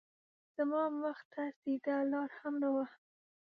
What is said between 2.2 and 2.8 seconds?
هم نه